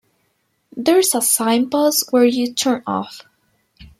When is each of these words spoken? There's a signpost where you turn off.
There's 0.75 1.13
a 1.13 1.21
signpost 1.21 2.11
where 2.11 2.25
you 2.25 2.51
turn 2.55 2.81
off. 2.87 3.21